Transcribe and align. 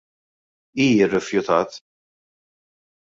Hi 0.79 0.87
rrifjutat. 1.11 1.71